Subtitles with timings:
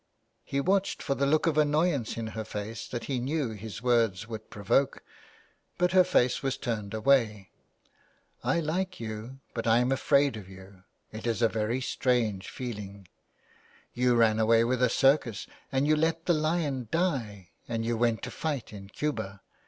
[0.43, 4.27] ''He watched for the look of annoyance in her face that he knew his words
[4.27, 5.03] would provoke,
[5.77, 7.51] but her face was turned away."
[8.53, 10.85] I like you, but I am afraid of you.
[11.11, 13.09] It is a very strange feeling.
[13.93, 18.23] You ran away with a circus and you let the lion die and you went
[18.23, 19.43] to fight in Cuba.